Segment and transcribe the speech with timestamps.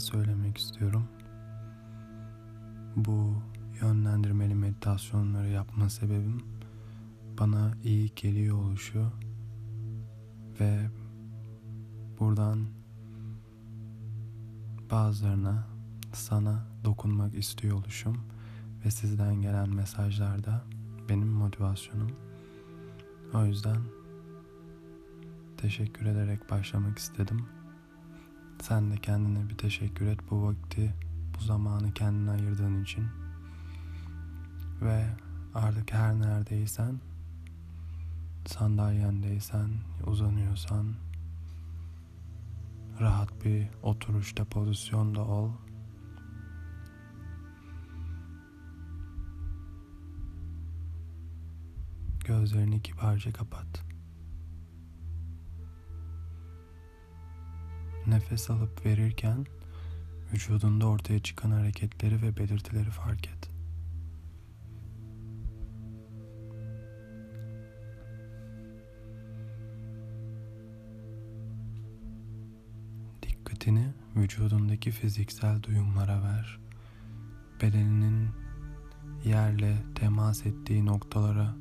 [0.00, 1.08] söylemek istiyorum.
[2.96, 3.42] Bu
[3.80, 6.42] yönlendirmeli meditasyonları yapma sebebim
[7.38, 9.12] bana iyi geliyor oluşu
[10.60, 10.90] ve
[12.20, 12.66] buradan
[14.90, 15.66] bazılarına
[16.12, 18.24] sana dokunmak istiyor oluşum
[18.84, 20.64] ve sizden gelen mesajlarda
[21.08, 22.12] benim motivasyonum.
[23.34, 23.82] O yüzden
[25.56, 27.46] teşekkür ederek başlamak istedim.
[28.62, 30.94] Sen de kendine bir teşekkür et bu vakti,
[31.34, 33.06] bu zamanı kendine ayırdığın için.
[34.80, 35.06] Ve
[35.54, 37.00] artık her neredeysen,
[38.46, 39.70] sandalyendeysen,
[40.06, 40.94] uzanıyorsan,
[43.00, 45.50] rahat bir oturuşta pozisyonda ol
[52.24, 53.89] Gözlerini kibarca kapat.
[58.10, 59.46] Nefes alıp verirken
[60.32, 63.50] vücudunda ortaya çıkan hareketleri ve belirtileri fark et.
[73.22, 73.86] Dikkatini
[74.16, 76.60] vücudundaki fiziksel duyumlara ver.
[77.62, 78.28] Bedeninin
[79.24, 81.56] yerle temas ettiği noktalara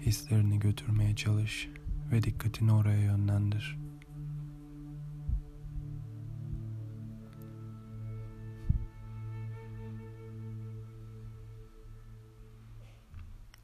[0.00, 1.68] hislerini götürmeye çalış
[2.12, 3.89] ve dikkatini oraya yönlendir.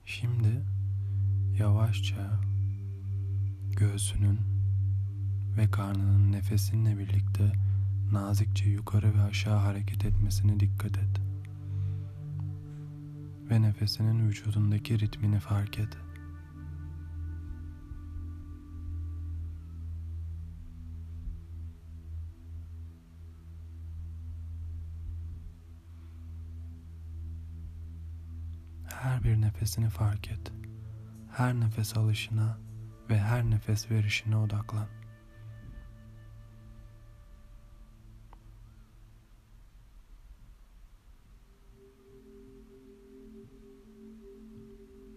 [0.09, 0.63] Şimdi
[1.59, 2.41] yavaşça
[3.77, 4.41] göğsünün
[5.57, 7.53] ve karnının nefesinle birlikte
[8.13, 11.21] nazikçe yukarı ve aşağı hareket etmesine dikkat et.
[13.51, 15.99] Ve nefesinin vücudundaki ritmini fark et.
[28.89, 30.53] Her bir nefesini fark et.
[31.33, 32.59] Her nefes alışına
[33.11, 34.89] ve her nefes verişine odaklan.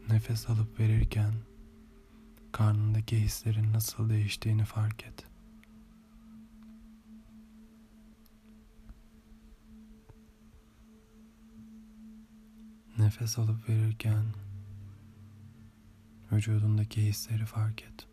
[0.09, 1.34] Nefes alıp verirken
[2.52, 5.25] karnındaki hislerin nasıl değiştiğini fark et.
[13.09, 14.25] Nefes alıp verirken
[16.31, 18.08] vücudundaki hisleri fark et.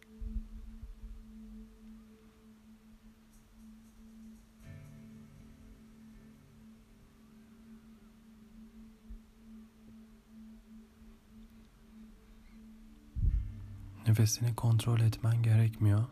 [14.06, 16.04] Nefesini kontrol etmen gerekmiyor.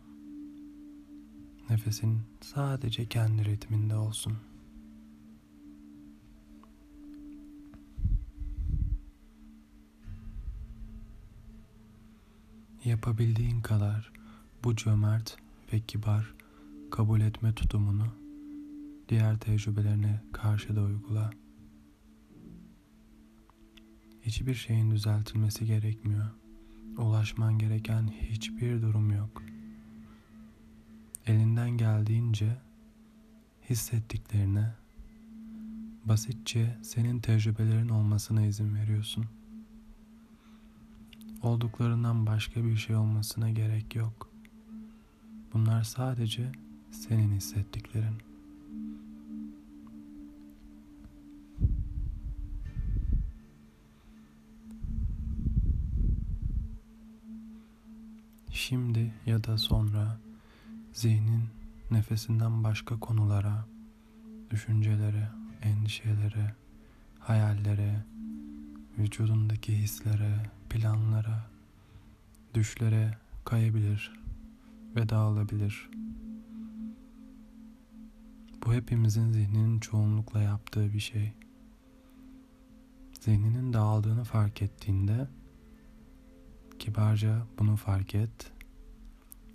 [1.71, 4.54] Nefesin sadece kendi ritminde olsun.
[12.85, 14.13] Yapabildiğin kadar
[14.65, 15.37] bu cömert
[15.73, 16.35] ve kibar
[16.91, 18.07] kabul etme tutumunu
[19.09, 21.31] diğer tecrübelerine karşı da uygula.
[24.23, 26.31] Hiçbir şeyin düzeltilmesi gerekmiyor.
[26.99, 29.43] Ulaşman gereken hiçbir durum yok.
[31.27, 32.57] Elinden geldiğince
[33.71, 34.75] hissettiklerine
[36.05, 39.27] basitçe senin tecrübelerin olmasına izin veriyorsun
[41.45, 44.31] olduklarından başka bir şey olmasına gerek yok.
[45.53, 46.53] Bunlar sadece
[46.91, 48.19] senin hissettiklerin.
[58.53, 60.19] Şimdi ya da sonra
[60.93, 61.43] zihnin
[61.91, 63.67] nefesinden başka konulara,
[64.51, 65.29] düşüncelere,
[65.63, 66.55] endişelere,
[67.19, 68.05] hayallere,
[68.99, 71.47] vücudundaki hislere, planlara,
[72.55, 74.13] düşlere kayabilir
[74.97, 75.91] ve dağılabilir.
[78.67, 81.33] Bu hepimizin zihninin çoğunlukla yaptığı bir şey.
[83.21, 85.29] Zihninin dağıldığını fark ettiğinde
[86.79, 88.53] kibarca bunu fark et.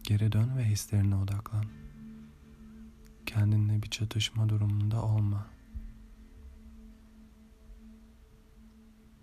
[0.04, 1.66] Geri dön ve hislerine odaklan.
[3.25, 5.48] Kendinle bir çatışma durumunda olma.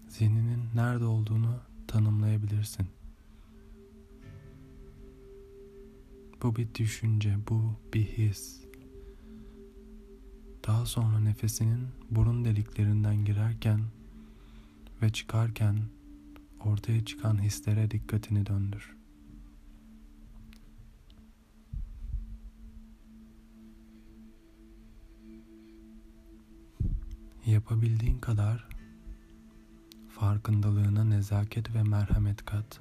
[0.09, 1.61] Zihninin nerede olduğunu
[1.97, 2.87] tanımlayabilirsin.
[6.43, 8.61] Bu bir düşünce, bu bir his.
[10.67, 13.81] Daha sonra nefesinin burun deliklerinden girerken
[15.03, 15.77] ve çıkarken
[16.61, 18.97] ortaya çıkan hislere dikkatini döndür.
[27.47, 28.76] Yapabildiğin kadar
[30.21, 32.81] farkındalığına nezaket ve merhamet kat.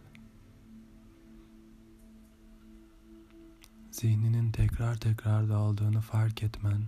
[3.92, 6.82] Zihninin tekrar tekrar dağıldığını fark etmen,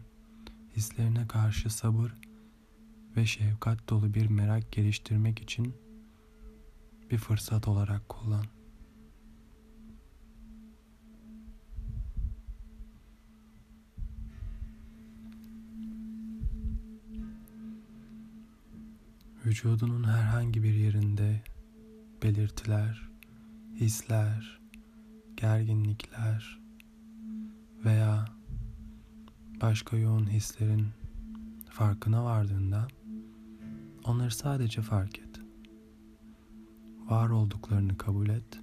[0.75, 2.13] hislerine karşı sabır
[3.17, 5.75] ve şefkat dolu bir merak geliştirmek için
[7.11, 8.45] bir fırsat olarak kullan.
[19.47, 21.41] Vücudunun herhangi bir yerinde
[22.23, 23.09] belirtiler,
[23.75, 24.59] hisler,
[25.37, 26.59] gerginlikler
[27.85, 28.25] veya
[29.61, 30.87] başka yoğun hislerin
[31.69, 32.87] farkına vardığında
[34.03, 35.41] onları sadece fark et.
[37.05, 38.59] Var olduklarını kabul et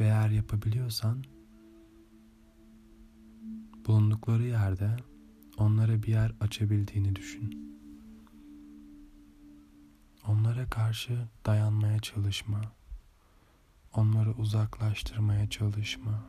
[0.00, 1.24] ve eğer yapabiliyorsan
[3.86, 4.96] bulundukları yerde
[5.58, 7.75] onlara bir yer açabildiğini düşün.
[10.28, 12.60] Onlara karşı dayanmaya çalışma.
[13.94, 16.26] Onları uzaklaştırmaya çalışma.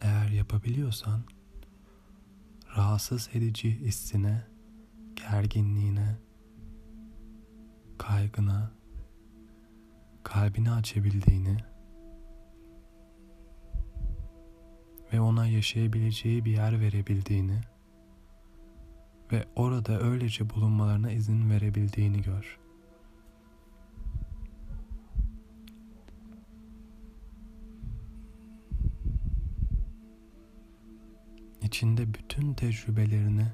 [0.00, 1.24] Eğer yapabiliyorsan
[2.76, 4.46] rahatsız edici hissine,
[5.16, 6.16] gerginliğine,
[7.98, 8.70] kaygına,
[10.22, 11.75] kalbini açabildiğini
[15.16, 17.60] ve ona yaşayabileceği bir yer verebildiğini
[19.32, 22.58] ve orada öylece bulunmalarına izin verebildiğini gör.
[31.62, 33.46] İçinde bütün tecrübelerini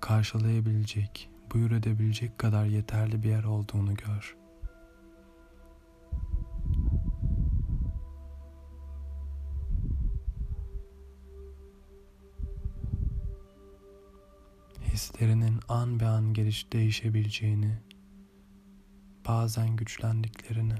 [0.00, 4.39] karşılayabilecek, buyur edebilecek kadar yeterli bir yer olduğunu gör.
[15.20, 17.78] Hislerinin an be an geliş değişebileceğini,
[19.28, 20.74] bazen güçlendiklerini,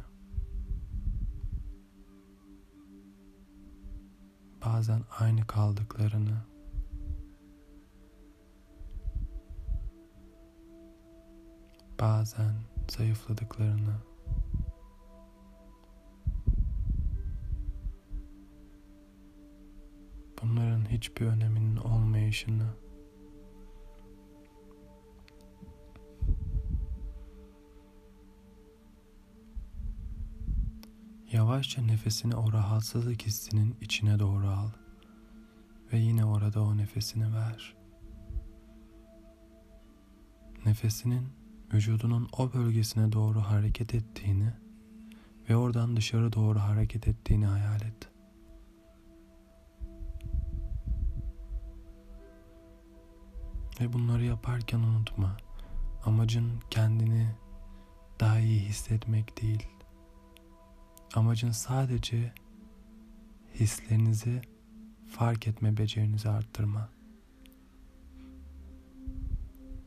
[4.65, 6.43] bazen aynı kaldıklarını,
[12.01, 12.55] bazen
[12.89, 13.95] zayıfladıklarını,
[20.43, 22.90] bunların hiçbir öneminin olmayışını
[31.33, 34.69] Yavaşça nefesini o rahatsızlık hissinin içine doğru al
[35.93, 37.77] ve yine orada o nefesini ver.
[40.67, 41.29] Nefesinin
[41.73, 44.53] vücudunun o bölgesine doğru hareket ettiğini
[45.49, 48.09] ve oradan dışarı doğru hareket ettiğini hayal et.
[53.81, 55.37] Ve bunları yaparken unutma.
[56.05, 57.35] Amacın kendini
[58.21, 59.80] daha iyi hissetmek değil
[61.15, 62.33] Amacın sadece
[63.55, 64.43] hislerinizi
[65.09, 66.89] fark etme becerinizi arttırma.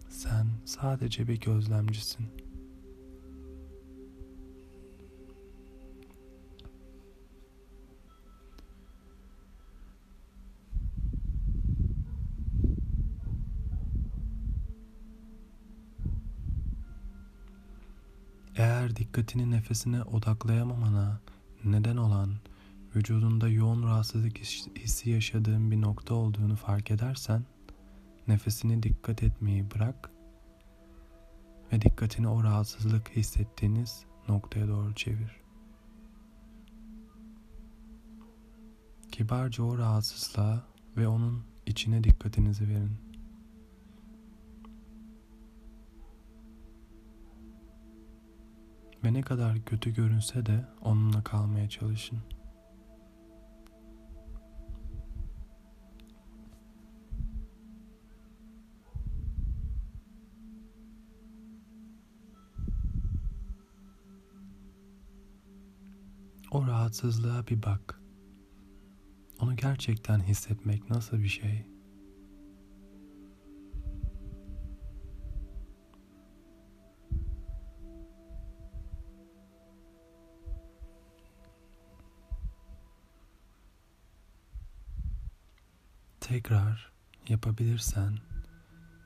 [0.09, 2.42] Sen sadece bir gözlemcisin.
[18.95, 21.19] Dikkatini nefesine odaklayamamana
[21.63, 22.35] neden olan
[22.95, 24.37] vücudunda yoğun rahatsızlık
[24.77, 27.45] hissi yaşadığın bir nokta olduğunu fark edersen
[28.27, 30.11] nefesine dikkat etmeyi bırak
[31.73, 35.41] ve dikkatini o rahatsızlık hissettiğiniz noktaya doğru çevir.
[39.11, 40.63] Kibarca o rahatsızlığa
[40.97, 43.12] ve onun içine dikkatinizi verin.
[49.03, 52.19] Ve ne kadar kötü görünse de onunla kalmaya çalışın.
[66.51, 68.01] O rahatsızlığa bir bak.
[69.39, 71.72] Onu gerçekten hissetmek nasıl bir şey?
[86.27, 86.91] Tekrar
[87.29, 88.17] yapabilirsen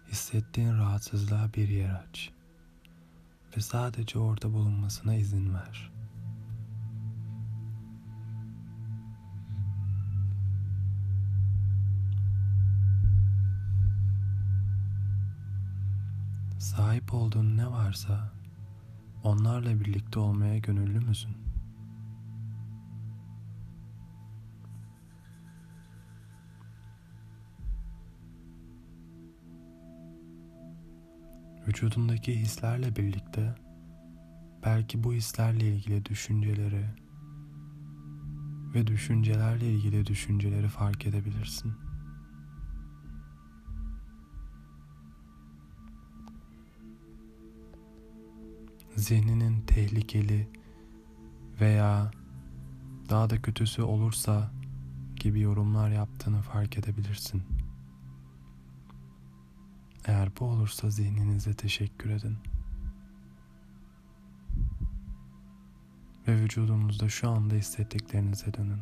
[0.08, 2.30] hissettiğin rahatsızlığa bir yer aç
[3.58, 5.92] ve sadece orada bulunmasına izin ver.
[16.60, 18.32] Sahip olduğun ne varsa
[19.24, 21.47] onlarla birlikte olmaya gönüllü müsün?
[31.68, 33.56] Vücudundaki hislerle birlikte
[34.66, 36.86] belki bu hislerle ilgili düşünceleri
[38.74, 41.74] ve düşüncelerle ilgili düşünceleri fark edebilirsin.
[48.96, 50.48] Zihninin tehlikeli
[51.62, 52.12] veya
[53.10, 54.52] daha da kötüsü olursa
[55.16, 57.57] gibi yorumlar yaptığını fark edebilirsin.
[60.08, 62.38] Eğer bu olursa zihninize teşekkür edin.
[66.28, 68.82] Ve vücudunuzda şu anda hissettiklerinize dönün.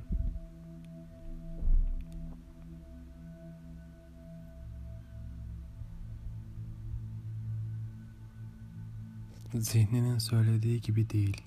[9.53, 11.41] Zihninin söylediği gibi değil.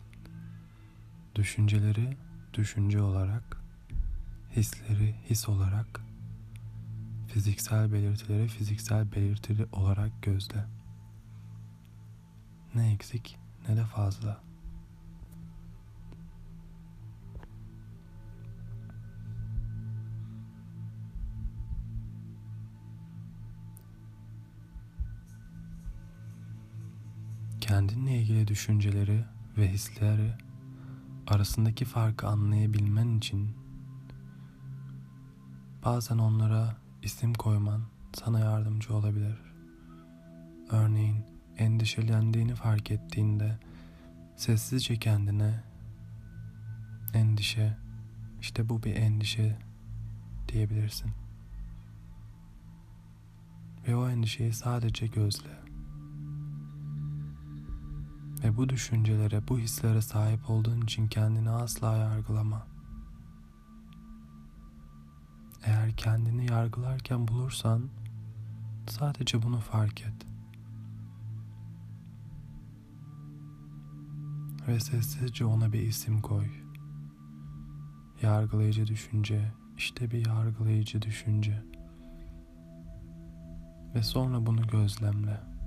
[1.35, 2.17] Düşünceleri
[2.55, 3.63] düşünce olarak,
[4.57, 6.01] hisleri his olarak
[7.29, 10.65] fiziksel belirtileri fiziksel belirtili olarak gözle.
[12.75, 14.41] Ne eksik ne de fazla.
[27.61, 29.25] Kendinle ilgili düşünceleri
[29.57, 30.35] ve hisleri
[31.27, 33.51] arasındaki farkı anlayabilmen için
[35.85, 39.39] bazen onlara isim koyman sana yardımcı olabilir.
[40.71, 41.25] Örneğin
[41.59, 43.59] endişelendiğini fark ettiğinde
[44.37, 45.63] sessizce kendine
[47.15, 47.77] endişe,
[48.41, 49.59] işte bu bir endişe
[50.49, 51.11] diyebilirsin.
[53.89, 55.59] Ve o endişeyi sadece gözle.
[58.45, 62.78] Ve bu düşüncelere, bu hislere sahip olduğun için kendini asla yargılama.
[65.65, 67.89] Eğer kendini yargılarken bulursan
[68.89, 70.27] sadece bunu fark et.
[74.69, 76.47] Ve sessizce ona bir isim koy.
[78.23, 81.63] Yargılayıcı düşünce, işte bir yargılayıcı düşünce.
[83.95, 85.58] Ve sonra bunu gözlemle.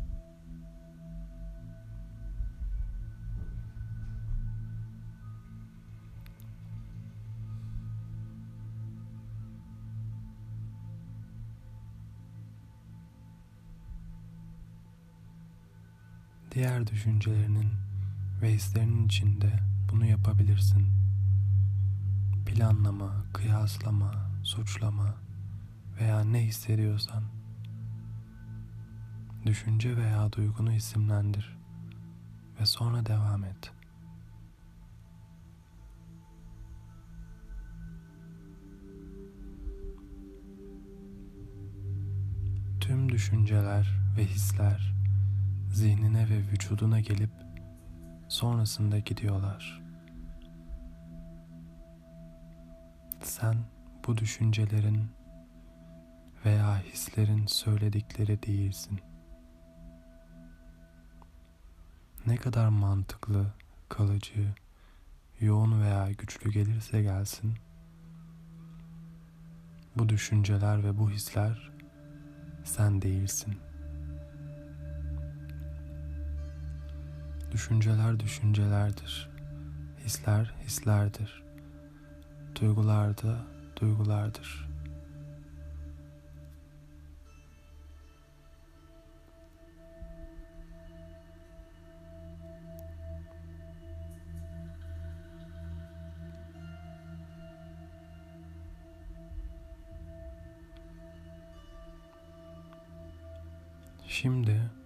[16.61, 17.69] Diğer düşüncelerinin
[18.41, 19.59] ve hislerinin içinde
[19.91, 20.87] bunu yapabilirsin.
[22.45, 24.11] Planlama, kıyaslama,
[24.43, 25.15] suçlama
[25.99, 27.23] veya ne hissediyorsan
[29.45, 31.57] düşünce veya duygunu isimlendir
[32.59, 33.71] ve sonra devam et.
[42.79, 44.90] Tüm düşünceler ve hisler
[45.71, 47.29] zihnine ve vücuduna gelip
[48.27, 49.81] sonrasında gidiyorlar.
[53.23, 53.55] Sen
[54.07, 55.11] bu düşüncelerin
[56.45, 58.99] veya hislerin söyledikleri değilsin.
[62.25, 63.53] Ne kadar mantıklı,
[63.89, 64.53] kalıcı,
[65.39, 67.53] yoğun veya güçlü gelirse gelsin,
[69.95, 71.71] bu düşünceler ve bu hisler
[72.63, 73.70] sen değilsin.''
[77.51, 79.29] Düşünceler düşüncelerdir.
[80.05, 81.43] Hisler hislerdir.
[82.61, 83.37] Duygular da
[83.75, 84.71] duygulardır.
[104.07, 104.80] Şimdi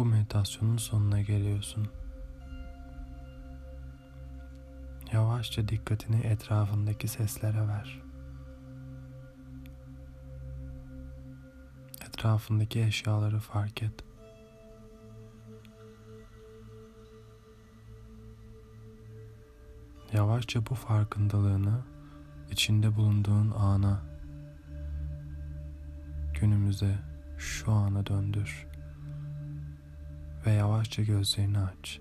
[0.00, 1.88] bu meditasyonun sonuna geliyorsun.
[5.12, 8.02] Yavaşça dikkatini etrafındaki seslere ver.
[12.08, 14.04] Etrafındaki eşyaları fark et.
[20.12, 21.84] Yavaşça bu farkındalığını
[22.50, 24.02] içinde bulunduğun ana
[26.34, 26.98] günümüze,
[27.38, 28.69] şu ana döndür
[30.50, 32.00] ve yavaşça gözlerini aç.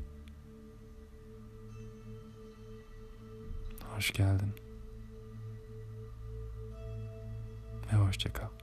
[3.95, 4.53] Hoş geldin
[7.93, 8.58] ve hoşça kal.